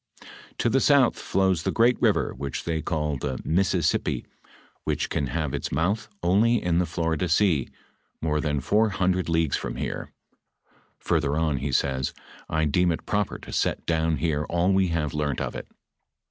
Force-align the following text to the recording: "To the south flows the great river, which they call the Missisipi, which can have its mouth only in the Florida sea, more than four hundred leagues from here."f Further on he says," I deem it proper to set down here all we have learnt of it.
"To 0.57 0.67
the 0.67 0.79
south 0.79 1.19
flows 1.19 1.61
the 1.61 1.69
great 1.71 1.95
river, 2.01 2.33
which 2.33 2.63
they 2.63 2.81
call 2.81 3.17
the 3.17 3.37
Missisipi, 3.45 4.25
which 4.83 5.11
can 5.11 5.27
have 5.27 5.53
its 5.53 5.71
mouth 5.71 6.09
only 6.23 6.55
in 6.59 6.79
the 6.79 6.87
Florida 6.87 7.29
sea, 7.29 7.67
more 8.19 8.41
than 8.41 8.61
four 8.61 8.89
hundred 8.89 9.29
leagues 9.29 9.57
from 9.57 9.75
here."f 9.75 10.09
Further 11.01 11.37
on 11.37 11.57
he 11.57 11.71
says," 11.71 12.15
I 12.49 12.65
deem 12.65 12.91
it 12.91 13.05
proper 13.05 13.37
to 13.37 13.53
set 13.53 13.85
down 13.85 14.17
here 14.17 14.43
all 14.45 14.73
we 14.73 14.87
have 14.87 15.13
learnt 15.13 15.39
of 15.39 15.53
it. 15.55 15.67